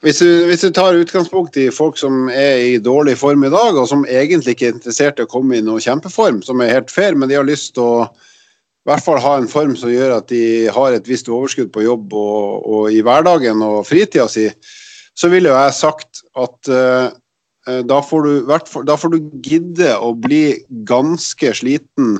[0.00, 3.76] Hvis du, hvis du tar utgangspunkt i folk som er i dårlig form i dag,
[3.76, 6.92] og som egentlig ikke er interessert i å komme i noe kjempeform, som er helt
[6.92, 7.96] fair, men de har lyst til å
[8.80, 11.84] i hvert fall ha en form som gjør at de har et visst overskudd på
[11.84, 14.46] jobb og, og i hverdagen og fritida si,
[15.12, 17.12] så ville jo jeg sagt at uh,
[17.84, 18.32] da, får du,
[18.88, 22.16] da får du gidde å bli ganske sliten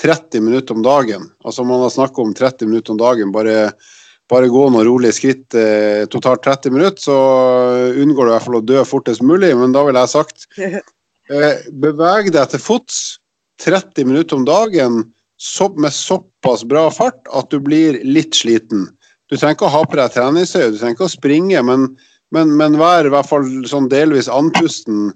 [0.00, 1.30] 30 minutter om dagen.
[1.44, 3.32] Altså Man har snakket om 30 minutter om dagen.
[3.32, 3.72] bare
[4.30, 7.16] bare gå noen rolige skritt eh, totalt 30 minutter, så
[7.98, 9.50] unngår du i hvert fall å dø fortest mulig.
[9.58, 13.00] Men da ville jeg sagt eh, beveg deg til fots
[13.64, 15.02] 30 minutter om dagen
[15.40, 18.86] så, med såpass bra fart at du blir litt sliten.
[19.30, 21.88] Du trenger ikke å ha på deg treningstøy, du trenger ikke å springe, men,
[22.34, 25.10] men, men vær i hvert fall sånn delvis andpusten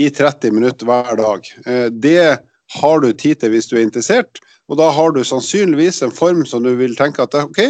[0.00, 1.50] i 30 minutter hver dag.
[1.66, 2.22] Eh, det
[2.78, 6.44] har du tid til hvis du er interessert, og da har du sannsynligvis en form
[6.46, 7.62] som du vil tenke at ok,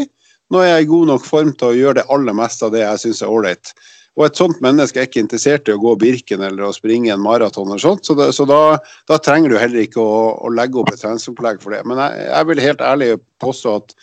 [0.50, 2.82] nå er jeg i god nok form til å gjøre det aller meste av det
[2.82, 3.72] jeg syns er ålreit.
[4.18, 7.22] Og et sånt menneske er ikke interessert i å gå Birken eller å springe en
[7.22, 10.82] maraton, eller sånt, så, det, så da, da trenger du heller ikke å, å legge
[10.82, 11.84] opp et treningsopplegg for det.
[11.88, 13.94] Men jeg, jeg vil helt ærlig påstå at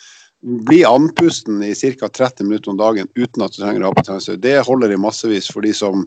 [0.66, 2.08] bli andpusten i ca.
[2.08, 5.00] 30 minutter om dagen uten at du trenger å ha på treningstøy, det holder i
[5.00, 6.06] massevis for de som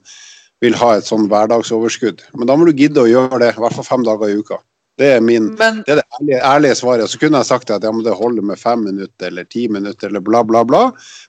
[0.61, 2.25] vil ha et sånn hverdagsoverskudd.
[2.37, 4.59] Men da må du gidde å gjøre det, i hvert fall fem dager i uka.
[5.01, 7.09] Det er, min, Men det, er det ærlige, ærlige svaret.
[7.09, 10.21] Så kunne jeg sagt at ja, det holder med fem minutter eller ti minutter eller
[10.21, 10.81] bla, bla, bla.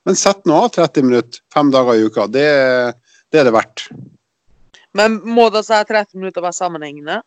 [0.05, 2.27] Men sett nå av 30 minutter fem dager i uka.
[2.29, 2.45] Det,
[3.33, 3.87] det er det verdt.
[4.93, 7.23] Men må da si 30 minutter være sammenhengende?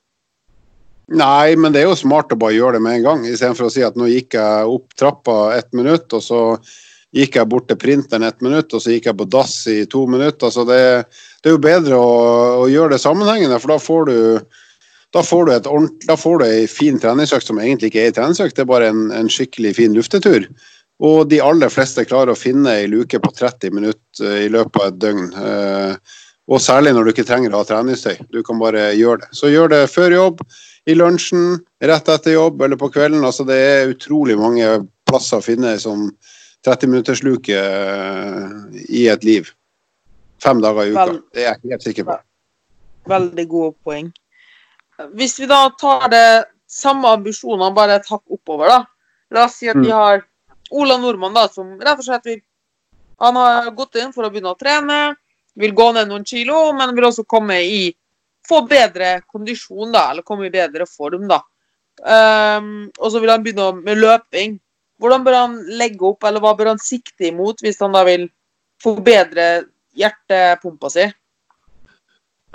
[1.18, 3.74] Nei, men det er jo smart å bare gjøre det med en gang, istedenfor å
[3.74, 6.42] si at nå gikk jeg opp trappa ett minutt, og så
[7.16, 10.04] gikk jeg bort til printeren ett minutt, og så gikk jeg på dass i to
[10.10, 10.54] minutter.
[10.54, 10.80] Så det,
[11.42, 12.14] det er jo bedre å,
[12.66, 14.18] å gjøre det sammenhengende, for da får du
[15.16, 15.68] da får du, et
[16.10, 18.92] da får du ei fin treningsøkt som egentlig ikke er ei treningsøkt, det er bare
[18.92, 20.50] en, en skikkelig fin luftetur.
[21.04, 24.80] Og de aller fleste klarer å finne ei luke på 30 minutter eh, i løpet
[24.82, 25.26] av et døgn.
[25.40, 26.20] Eh,
[26.52, 28.28] og særlig når du ikke trenger å ha treningstøy.
[28.32, 29.32] Du kan bare gjøre det.
[29.36, 30.44] Så gjør det før jobb,
[30.86, 33.24] i lunsjen, rett etter jobb eller på kvelden.
[33.26, 34.68] Altså det er utrolig mange
[35.10, 36.10] plasser å finne ei sånn
[36.68, 39.50] 30-minuttersluke luke i et liv.
[40.44, 41.10] Fem dager i uka.
[41.34, 42.20] Det er jeg helt sikker på.
[43.10, 44.14] Veldig gode poeng.
[45.14, 48.86] Hvis vi da tar det samme ambisjonene, bare et hakk oppover, da.
[49.32, 49.94] La oss si at vi Mm.
[49.94, 50.26] har
[50.72, 52.42] Ola Nordmann, da, som rett og slett vil
[53.20, 55.16] Han har gått inn for å begynne å trene,
[55.56, 57.96] vil gå ned noen kilo, men vil også komme i
[58.46, 61.40] Få bedre kondisjon, da, eller komme i bedre form, da.
[62.04, 64.60] Um, og så vil han begynne med løping.
[65.00, 68.30] hvordan bør han legge opp, eller hva bør han sikte imot hvis han da vil
[68.84, 71.14] forbedre hjertepumpa si?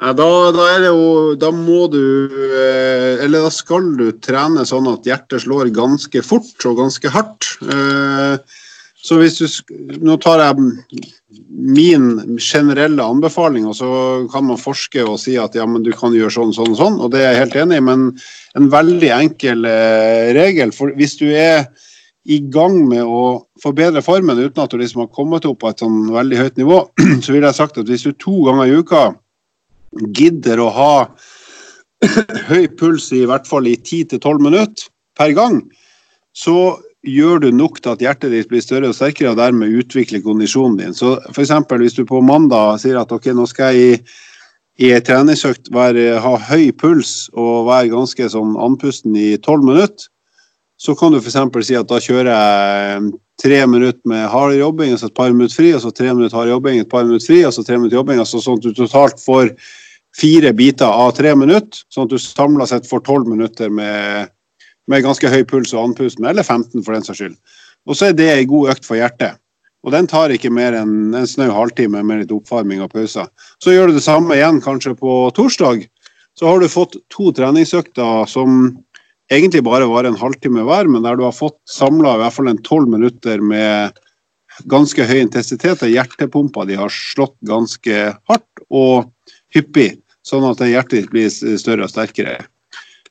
[0.00, 2.00] Da, da, er det jo Da må du
[2.32, 7.50] eh, Eller da skal du trene sånn at hjertet slår ganske fort og ganske hardt.
[7.60, 8.60] Eh,
[9.00, 10.70] så hvis du Nå tar jeg
[11.50, 13.90] min generelle anbefaling, og så
[14.32, 16.96] kan man forske og si at ja, men du kan gjøre sånn, sånn og sånn,
[17.04, 18.04] og det er jeg helt enig i, men
[18.58, 20.72] en veldig enkel eh, regel.
[20.74, 21.68] For hvis du er
[22.24, 25.84] i gang med å forbedre formen uten at du liksom har kommet opp på et
[25.84, 26.80] sånn veldig høyt nivå,
[27.24, 29.04] så ville jeg sagt at hvis du to ganger i uka
[30.16, 30.94] gidder å ha
[32.50, 35.61] høy puls i hvert fall i 10-12 minutter per gang,
[36.37, 40.22] så gjør du nok til at hjertet ditt blir større og sterkere, og dermed utvikler
[40.24, 40.96] kondisjonen din.
[40.96, 41.53] Så f.eks.
[41.81, 44.00] hvis du på mandag sier at ok, nå skal jeg
[44.81, 50.07] i, ei treningsøkt ha høy puls og være ganske sånn andpusten i 12 minutter,
[50.81, 51.37] så kan du f.eks.
[51.66, 55.57] si at da kjører jeg tre minutter med hard jobbing, og så et par minutter
[55.57, 57.98] fri, og så tre minutter hard jobbing, et par minutter fri, og så tre minutter
[57.98, 58.20] jobbing.
[58.20, 59.53] altså Sånn at du totalt får
[60.16, 64.33] fire biter av tre minutter, sånn at du samla sett får tolv minutter med,
[64.90, 67.38] med, ganske høy puls og andpusten, eller 15 for den saks skyld.
[67.88, 69.38] Og så er det ei god økt for hjertet.
[69.81, 73.31] Og den tar ikke mer enn en snau halvtime med litt oppvarming og pauser.
[73.64, 75.87] Så gjør du det samme igjen kanskje på torsdag.
[76.37, 78.75] Så har du fått to treningsøkter som
[79.33, 82.53] egentlig bare varer en halvtime hver, men der du har fått samla i hvert fall
[82.53, 83.96] en tolv minutter med
[84.68, 85.81] ganske høy intensitet.
[85.81, 89.09] Der hjertepumpa di har slått ganske hardt og
[89.55, 89.94] hyppig
[90.26, 92.38] sånn at hjertet ditt blir større og sterkere.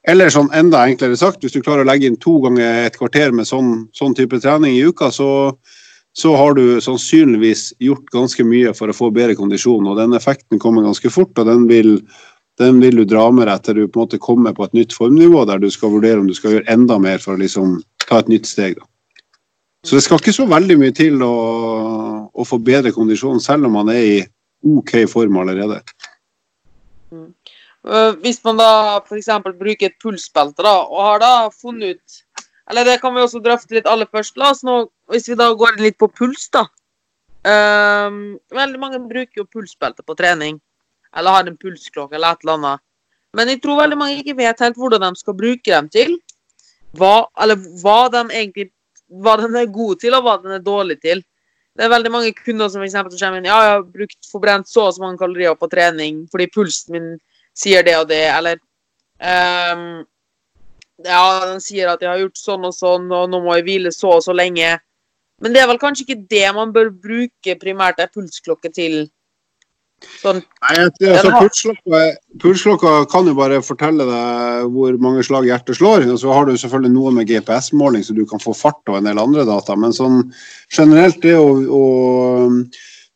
[0.08, 3.34] Eller sånn enda enklere sagt, hvis du klarer å legge inn to ganger et kvarter
[3.36, 5.30] med sånn, sånn type trening i uka, så,
[6.16, 9.90] så, har du sannsynligvis gjort ganske mye for å få bedre kondisjon.
[9.90, 11.98] Og den effekten kommer ganske fort, og den vil,
[12.62, 14.96] den vil du dra med deg til du på en måte kommer på et nytt
[14.96, 18.24] formnivå der du skal vurdere om du skal gjøre enda mer for å liksom ta
[18.24, 18.80] et nytt steg.
[18.80, 18.88] Da.
[19.86, 21.36] Så det skal ikke så veldig mye til å,
[22.32, 24.20] å få bedre kondisjon, selv om man er i
[24.68, 25.84] OK form allerede.
[27.12, 27.34] Mm.
[27.88, 29.30] Eh, hvis man da f.eks.
[29.46, 33.74] bruker et pulsbelte da, og har da funnet ut Eller det kan vi også drøfte
[33.74, 34.36] litt aller først.
[34.38, 36.68] La oss nå, Hvis vi da går litt på puls, da.
[37.42, 40.60] Um, veldig mange bruker jo pulsbelte på trening.
[41.18, 42.84] Eller har en pulsklokke eller et eller annet.
[43.34, 46.14] Men jeg tror veldig mange ikke vet helt hvordan de skal bruke dem til.
[46.98, 48.70] Hva, eller hva de egentlig
[49.10, 51.24] hva den er god til, og hva den er dårlig til.
[51.80, 54.68] Det er veldig mange kunder som for eksempel, kommer inn ja, jeg har brukt forbrent
[54.68, 57.06] så og så mange kalorier på trening fordi pulsen min
[57.56, 58.60] sier det og det, eller
[59.24, 60.02] um,
[61.06, 63.92] ja, den sier at jeg har gjort sånn og sånn, og nå må jeg hvile
[63.96, 64.76] så og så lenge.
[65.40, 69.06] Men det er vel kanskje ikke det man bør bruke primært ei pulsklokke til
[70.20, 71.32] Sånn, Nei, altså,
[72.42, 76.08] pulsklokka, kan jo bare fortelle deg hvor mange slag hjertet slår.
[76.12, 79.10] Og så har du selvfølgelig noe med GPS-måling, så du kan få fart og en
[79.10, 79.78] del andre data.
[79.80, 80.22] Men sånn
[80.76, 81.84] generelt, det å, å,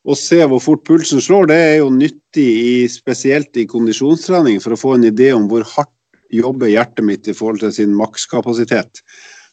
[0.04, 4.76] å, se hvor fort pulsen slår, det er jo nyttig i, spesielt i kondisjonstrening for
[4.76, 5.92] å få en idé om hvor hardt
[6.34, 9.04] jobber hjertet mitt i forhold til sin makskapasitet.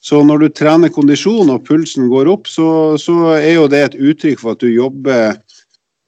[0.02, 3.98] Så når du trener kondisjon og pulsen går opp, så, så er jo det et
[4.02, 5.36] uttrykk for at du jobber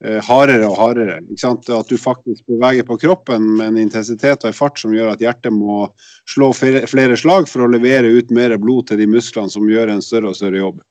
[0.04, 1.22] hardere og hardere.
[1.24, 5.24] At du faktisk beveger på kroppen med en intensitet og en fart som gjør at
[5.24, 5.86] hjertet må
[6.30, 10.04] slå flere slag for å levere ut mer blod til de musklene som gjør en
[10.04, 10.84] større og større jobb.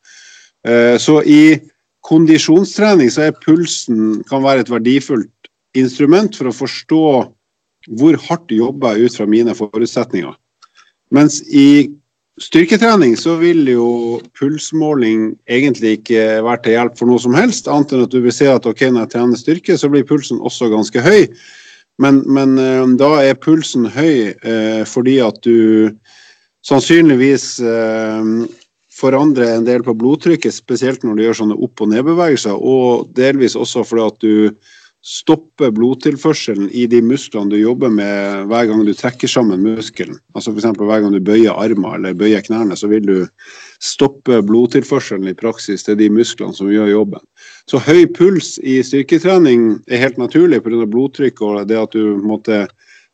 [0.68, 1.60] Eh, så i
[2.06, 7.06] kondisjonstrening så er pulsen kan være et verdifullt instrument for å forstå
[7.98, 10.34] hvor hardt jobber jeg ut fra mine forutsetninger.
[11.12, 11.90] Mens i
[12.40, 17.92] styrketrening så vil jo pulsmåling egentlig ikke være til hjelp for noe som helst, annet
[17.92, 20.70] enn at du vil se at ok, når jeg trener styrke, så blir pulsen også
[20.72, 21.28] ganske høy.
[22.00, 25.92] Men, men uh, da er pulsen høy uh, fordi at du
[26.64, 28.48] sannsynligvis uh,
[28.92, 33.58] forandrer en del på blodtrykket, spesielt når du gjør sånne opp- og nedbevegelser, og delvis
[33.58, 34.34] også fordi at du
[35.02, 40.20] stoppe blodtilførselen i de musklene du jobber med hver gang du trekker sammen muskelen.
[40.36, 40.68] Altså F.eks.
[40.78, 43.16] hver gang du bøyer armer eller bøyer knærne, så vil du
[43.82, 47.24] stoppe blodtilførselen i praksis til de musklene som gjør jobben.
[47.66, 50.86] Så høy puls i styrketrening er helt naturlig pga.
[50.86, 52.68] blodtrykk og det at du måtte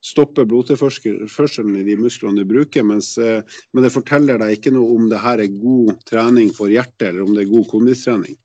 [0.05, 3.41] stoppe blodtilførselen i de musklene du bruker, mens, eh,
[3.73, 7.25] men det forteller deg ikke noe om det her er god trening for hjertet, eller
[7.25, 8.37] om det er god kondistrening.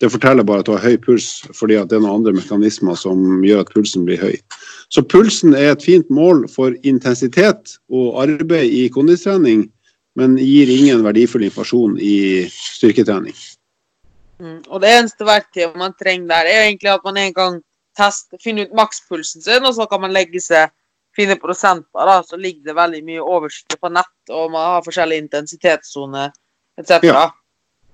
[0.00, 3.42] Det forteller bare at du har høy puls fordi det er noen andre mekanismer som
[3.44, 4.36] gjør at pulsen blir høy.
[4.88, 9.66] Så pulsen er et fint mål for intensitet og arbeid i kondistrening,
[10.16, 13.36] men gir ingen verdifull informasjon i styrketrening.
[14.40, 17.58] Mm, og det eneste verktøyet man trenger der, er egentlig at man en gang
[17.98, 20.72] tester, finner ut makspulsen sin, og så kan man legge seg
[21.16, 22.06] fine prosenter.
[22.06, 26.32] da, Så ligger det veldig mye oversikt på nett, og man har forskjellige intensitetssoner
[26.80, 27.04] etc.
[27.04, 27.28] Ja.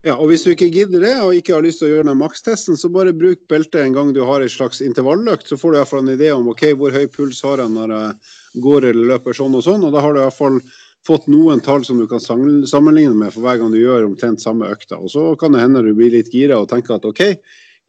[0.06, 2.20] Ja, og Hvis du ikke gidder det og ikke har lyst til å gjøre den
[2.20, 5.48] makstesten, så bare bruk beltet en gang du har en slags intervalløkt.
[5.50, 7.72] Så får du i hvert fall en idé om ok, hvor høy puls har jeg
[7.74, 9.82] når jeg går eller løper sånn og sånn.
[9.82, 10.60] og Da har du i hvert fall
[11.06, 14.70] fått noen tall som du kan sammenligne med for hver gang du gjør omtrent samme
[14.70, 15.00] økta.
[15.02, 17.24] Og Så kan det hende du blir litt gira og tenker at ok,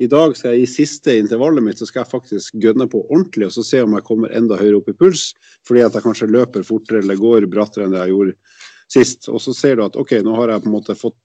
[0.01, 3.51] i dag skal jeg i siste intervallet mitt så skal jeg faktisk gønne på ordentlig
[3.51, 6.33] og så se om jeg kommer enda høyere opp i puls, fordi at jeg kanskje
[6.33, 8.35] løper fortere eller går brattere enn det jeg gjorde
[8.89, 9.29] sist.
[9.29, 11.17] Og så ser du at ok, nå har jeg på en måte fått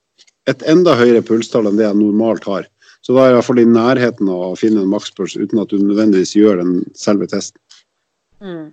[0.51, 2.69] et enda høyere pulstall enn det jeg normalt har.
[3.03, 5.59] Så da er jeg i hvert fall i nærheten av å finne en makspuls uten
[5.63, 7.59] at du nødvendigvis gjør den selve testen.
[8.43, 8.71] Mm.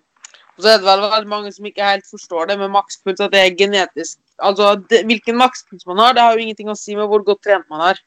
[0.60, 3.34] Og så er det vel veldig mange som ikke helt forstår det med makspuls, at
[3.34, 4.17] det er genetisk.
[4.43, 7.41] Altså, det, Hvilken makspuls man har, det har jo ingenting å si med hvor godt
[7.47, 8.01] trent man er.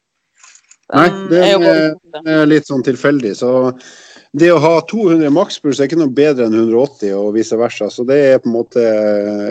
[0.92, 1.94] Den Nei, det er, er,
[2.29, 3.33] er, litt sånn tilfeldig.
[3.38, 3.51] Så
[4.37, 7.88] det å ha 200 makspuls er ikke noe bedre enn 180 og vice versa.
[7.90, 8.85] Så det er på en måte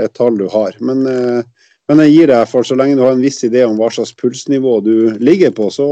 [0.06, 0.78] et tall du har.
[0.86, 1.61] Men eh,
[1.92, 4.14] men jeg gir deg for så lenge du har en viss idé om hva slags
[4.16, 5.88] pulsnivå du ligger på, så,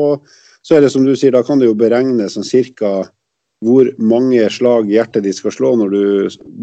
[0.64, 3.10] så er det som du sier, da kan du jo beregne sånn cirka
[3.66, 6.04] hvor mange slag hjertet ditt skal slå når du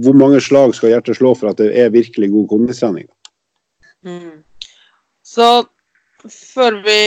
[0.05, 3.05] Hvor mange slag skal hjertet slå for at det er virkelig god kondistrening?
[4.01, 4.41] Mm.
[5.21, 5.67] Så
[6.25, 7.01] før vi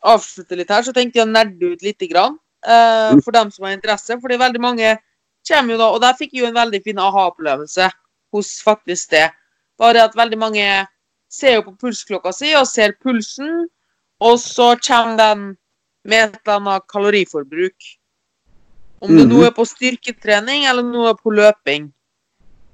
[0.00, 2.00] avslutter litt her, så tenkte jeg å nerde ut litt.
[2.08, 4.16] Grann, uh, for dem som har interesse.
[4.20, 4.96] Fordi veldig mange
[5.44, 7.90] kommer jo da Og der fikk jeg jo en veldig fin aha-opplevelse
[8.32, 9.28] hos faktisk det.
[9.78, 10.64] Bare at veldig mange
[11.34, 13.66] ser jo på pulsklokka si og ser pulsen,
[14.22, 15.44] og så kommer den
[16.04, 17.90] med et eller annet kaloriforbruk.
[19.04, 19.46] Om det nå mhm.
[19.48, 21.90] er på styrketrening eller noe på løping.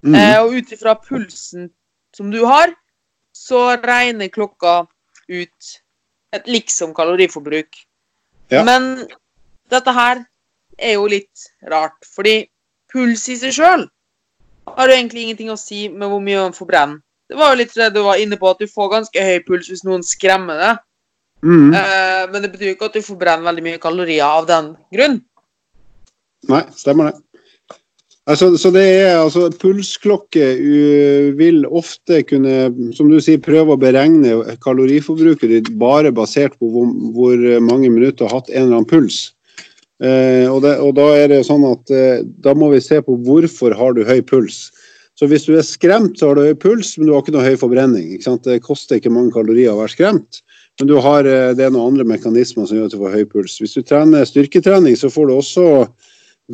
[0.07, 0.15] Mm.
[0.15, 1.69] Eh, og ut ifra pulsen
[2.17, 2.73] som du har,
[3.37, 4.85] så regner klokka
[5.31, 5.73] ut
[6.35, 7.77] et liksom kaloriforbruk.
[8.51, 8.63] Ja.
[8.67, 9.07] Men
[9.71, 10.25] dette her
[10.79, 12.45] er jo litt rart, fordi
[12.91, 13.87] puls i seg sjøl
[14.71, 17.01] har jo egentlig ingenting å si med hvor mye man forbrenner.
[17.31, 19.71] Det var jo litt det du var inne på, at du får ganske høy puls
[19.71, 20.85] hvis noen skremmer deg.
[21.47, 21.71] Mm.
[21.73, 25.21] Uh, men det betyr jo ikke at du forbrenner veldig mye kalorier av den grunn.
[26.51, 27.23] Nei, stemmer det.
[28.31, 30.51] Altså, så det er altså Pulsklokke
[31.39, 36.93] vil ofte kunne, som du sier, prøve å beregne kaloriforbruket ditt bare basert på hvor,
[37.17, 39.23] hvor mange minutter du har hatt en eller annen puls.
[40.01, 43.19] Eh, og, det, og, da er det sånn at eh, da må vi se på
[43.27, 44.71] hvorfor har du høy puls.
[45.21, 47.45] Så hvis du er skremt, så har du høy puls, men du har ikke noe
[47.45, 48.15] høy forbrenning.
[48.41, 50.39] Det koster ikke mange kalorier å være skremt,
[50.81, 53.59] men har, eh, det er noen andre mekanismer som gjør at du får høy puls.
[53.61, 55.65] Hvis du trener styrketrening, så får du også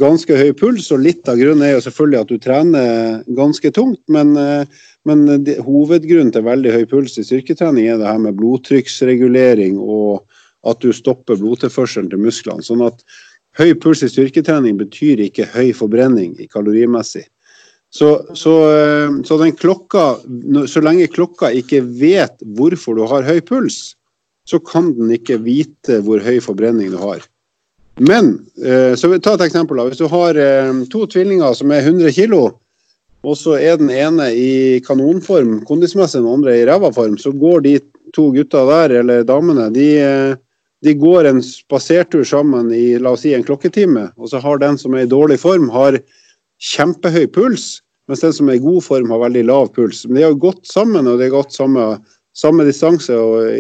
[0.03, 4.03] ganske høy puls, og litt av grunnen er jo selvfølgelig at du trener ganske tungt,
[4.11, 4.67] men, eh,
[5.07, 10.27] men det, hovedgrunnen til veldig høy puls i styrketrening er det her med blodtrykksregulering og
[10.67, 12.67] at du stopper blodtilførselen til musklene.
[12.67, 12.99] Sånn at
[13.63, 17.29] høy puls i styrketrening betyr ikke høy forbrenning kalorimessig.
[17.95, 20.17] Så, så, eh, så, den klokka,
[20.69, 23.95] så lenge klokka ikke vet hvorfor du har høy puls,
[24.47, 27.25] så kan den ikke vite hvor høy forbrenning du har.
[27.97, 29.81] Men så så ta et eksempel.
[29.89, 32.53] Hvis du har eh, to tvillinger som er 100 kg,
[33.27, 37.65] og så er den ene i kanonform, kondismessig, den andre i ræva form, så går
[37.65, 37.79] de
[38.15, 39.89] to gutta der, eller damene, de,
[40.85, 44.11] de går en spasertur sammen i la oss si, en klokketime.
[44.17, 45.99] Og så har den som er i dårlig form, har
[46.63, 50.05] kjempehøy puls, mens den som er i god form, har veldig lav puls.
[50.07, 51.97] Men de har gått sammen, og de har gått samme,
[52.37, 53.51] samme distanse og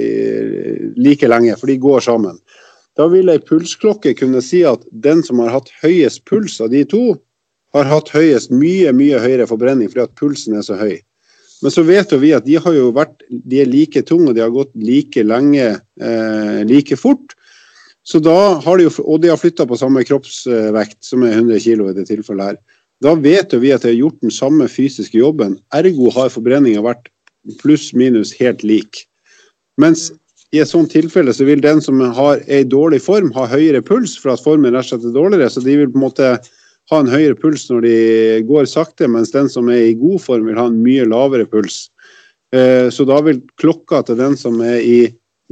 [0.96, 2.38] like lenge, for de går sammen.
[2.96, 6.84] Da vil ei pulsklokke kunne si at den som har hatt høyest puls av de
[6.88, 7.16] to,
[7.76, 10.96] har hatt høyest mye, mye høyere forbrenning fordi at pulsen er så høy.
[11.64, 14.44] Men så vet jo vi at de har jo vært de er like tunge de
[14.44, 15.68] har gått like lenge,
[16.00, 17.34] eh, like fort.
[18.06, 21.58] Så da har de jo, Og de har flytta på samme kroppsvekt, som er 100
[21.58, 22.58] kg i det tilfellet her.
[23.04, 25.58] Da vet jo vi at de har gjort den samme fysiske jobben.
[25.76, 27.10] Ergo har forbrenninga vært
[27.60, 29.04] pluss-minus helt lik.
[29.80, 30.08] Mens
[30.54, 33.82] i et sånt tilfelle så vil den som har, er i dårlig form, ha høyere
[33.84, 35.50] puls for at formen rett og slett er dårligere.
[35.52, 36.30] Så de vil på en måte
[36.90, 37.96] ha en høyere puls når de
[38.48, 41.86] går sakte, mens den som er i god form, vil ha en mye lavere puls.
[42.54, 44.98] Eh, så da vil klokka til den som er i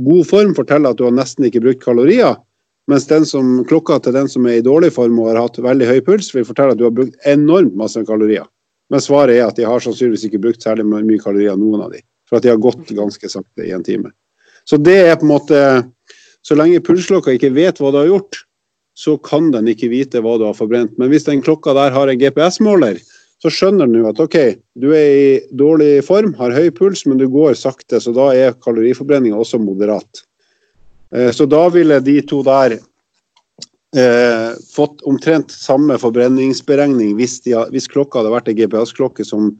[0.04, 2.38] god form, fortelle at du har nesten ikke brukt kalorier.
[2.90, 6.00] Mens som, klokka til den som er i dårlig form og har hatt veldig høy
[6.04, 8.44] puls, vil fortelle at du har brukt enormt masse kalorier.
[8.92, 12.02] Men svaret er at de har sannsynligvis ikke brukt særlig mye kalorier, noen av de.
[12.28, 14.12] For at de har gått ganske sakte i en time.
[14.68, 15.60] Så det er på en måte
[16.44, 18.36] Så lenge pulsklokka ikke vet hva du har gjort,
[18.92, 20.92] så kan den ikke vite hva du har forbrent.
[21.00, 22.98] Men hvis den klokka der har en GPS-måler,
[23.40, 24.36] så skjønner den jo at OK,
[24.76, 28.58] du er i dårlig form, har høy puls, men du går sakte, så da er
[28.60, 30.20] kaloriforbrenninga også moderat.
[31.16, 32.76] Eh, så da ville de to der
[33.96, 39.52] eh, fått omtrent samme forbrenningsberegning hvis, de, hvis klokka hadde vært en GPS-klokke som,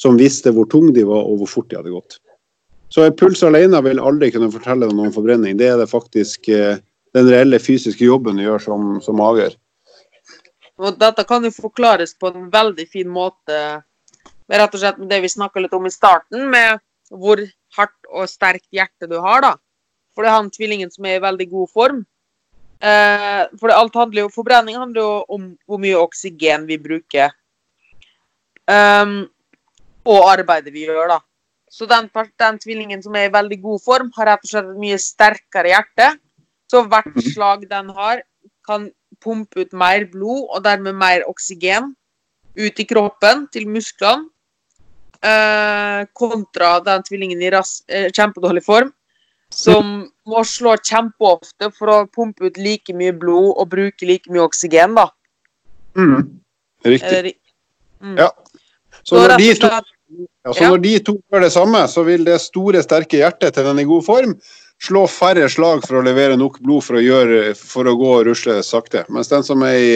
[0.00, 2.20] som, visste hvor tung de var og hvor fort de hadde gått.
[2.90, 5.58] Så en puls alene vil aldri kunne fortelle noe om forbrenning.
[5.58, 6.78] Det er det faktisk eh,
[7.14, 9.54] den reelle fysiske jobben du gjør som, som mager.
[10.80, 13.56] Og dette kan jo forklares på en veldig fin måte
[14.50, 16.80] rett og slett med det vi snakka litt om i starten, med
[17.10, 17.42] hvor
[17.76, 19.42] hardt og sterkt hjerte du har.
[19.44, 19.52] da.
[20.20, 22.00] For det er han tvillingen som er i veldig god form.
[22.84, 27.32] Eh, for det, alt handler jo, Forbrenning handler jo om hvor mye oksygen vi bruker.
[28.68, 29.14] Um,
[30.04, 31.16] og arbeidet vi gjør, da.
[31.72, 34.84] Så den, den, tvillingen som er i veldig god form, har rett og slett et
[34.84, 36.10] mye sterkere hjerte.
[36.68, 37.32] Så hvert Mhm.
[37.32, 38.22] slag den har,
[38.68, 38.90] kan
[39.24, 41.94] pumpe ut mer blod og dermed mer oksygen
[42.60, 44.28] ut i kroppen til musklene.
[45.24, 48.92] Eh, kontra den tvillingen i ras, eh, kjempedårlig form,
[49.54, 49.92] som
[50.30, 54.94] må slå kjempeofte for å pumpe ut like mye blod og bruke like mye oksygen,
[54.98, 55.08] da.
[56.86, 57.08] Riktig.
[57.10, 57.32] Eller,
[58.02, 58.16] mm.
[58.18, 58.30] Ja.
[59.02, 59.70] Så Så når de to
[60.44, 63.64] Ja, så når de to gjør det samme, så vil det store, sterke hjertet til
[63.64, 64.34] den i god form
[64.80, 68.24] slå færre slag for å levere nok blod for å, gjøre, for å gå og
[68.30, 69.04] rusle sakte.
[69.12, 69.92] Mens den som, er i,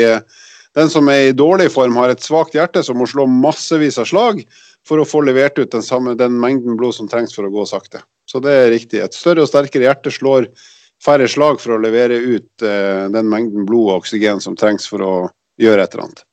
[0.77, 4.09] den som er i dårlig form, har et svakt hjerte som må slå massevis av
[4.11, 4.43] slag
[4.87, 7.65] for å få levert ut den, samme, den mengden blod som trengs for å gå
[7.69, 8.05] sakte.
[8.35, 8.99] Så det er riktig.
[8.99, 10.49] Et større og sterkere hjerte slår
[11.05, 15.05] færre slag for å levere ut eh, den mengden blod og oksygen som trengs for
[15.07, 15.13] å
[15.63, 16.25] gjøre et eller annet.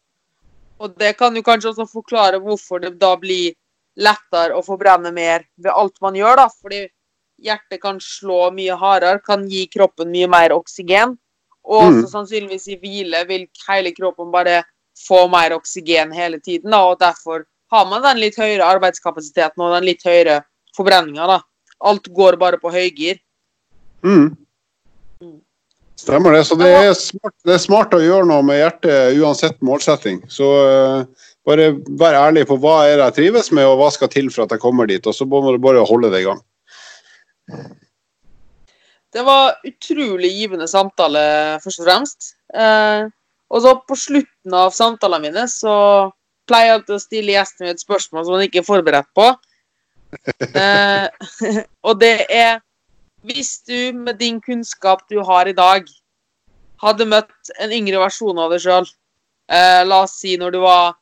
[0.81, 3.53] Og det kan jo kanskje også forklare hvorfor det da blir
[4.01, 6.47] lettere å forbrenne mer ved alt man gjør, da.
[6.49, 6.87] Fordi
[7.41, 11.13] hjertet kan slå mye hardere, kan gi kroppen mye mer oksygen.
[11.61, 12.11] Og også Mm.
[12.15, 14.63] sannsynligvis i hvile vil hele kroppen bare
[14.97, 16.71] få mer oksygen hele tiden.
[16.71, 20.41] Da, og derfor har man den litt høyere arbeidskapasiteten og den litt høyere
[20.75, 21.27] forbrenninga.
[21.27, 21.41] da.
[21.81, 23.19] Alt går bare på høygir.
[24.05, 24.31] Mm.
[26.01, 26.45] Stemmer det.
[26.49, 30.21] Så det er, smart, det er smart å gjøre noe med hjertet uansett målsetting.
[30.33, 34.09] Så uh, bare vær ærlig på hva er det jeg trives med, og hva skal
[34.13, 35.05] til for at jeg kommer dit.
[35.05, 36.41] Og så må du bare holde det i gang.
[39.11, 41.21] Det var utrolig givende samtale,
[41.61, 42.31] først og fremst.
[42.55, 43.09] Eh,
[43.51, 45.75] og så på slutten av samtalene mine så
[46.47, 49.27] pleier jeg å stille gjesten min et spørsmål som han ikke er forberedt på.
[50.11, 51.07] Eh,
[51.87, 52.59] og det er
[53.21, 55.85] Hvis du med din kunnskap du har i dag,
[56.81, 58.87] hadde møtt en yngre versjon av deg sjøl,
[59.45, 60.95] eh, la oss si når du var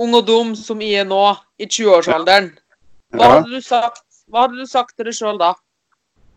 [0.00, 1.20] ung og dum, som jeg er nå,
[1.60, 2.48] i 20-årsalderen,
[3.12, 5.52] hva hadde du sagt, hva hadde du sagt til deg sjøl da?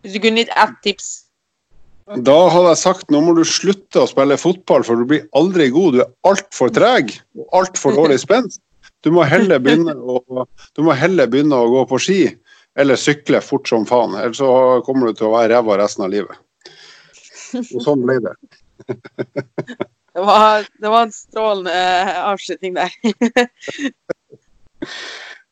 [0.03, 1.07] Hvis du kunne gitt ett tips.
[2.27, 5.71] Da hadde jeg sagt nå må du slutte å spille fotball, for du blir aldri
[5.73, 5.95] god.
[5.95, 8.59] Du er altfor treg og altfor dårlig spent.
[9.05, 10.45] Du må heller begynne å,
[10.97, 12.21] heller begynne å gå på ski
[12.77, 14.15] eller sykle fort som faen.
[14.19, 14.49] Ellers så
[14.85, 16.37] kommer du til å være ræva resten av livet.
[17.57, 18.33] Og sånn ble det.
[20.17, 22.89] Det var, det var en strålende eh, avslutning der.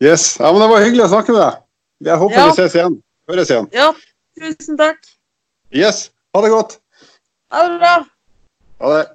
[0.03, 0.37] Yes.
[0.39, 1.59] Ja, men det var hyggelig å snakke med deg.
[2.09, 2.45] Jeg håper Ja.
[2.49, 2.95] vi ses igjen.
[3.29, 3.67] Høres igjen.
[3.73, 3.85] Ja,
[4.41, 5.05] tusen takk.
[5.71, 6.09] Yes.
[6.35, 6.79] Ha det godt.
[7.53, 7.93] Ha det bra.
[8.81, 9.05] Ha det.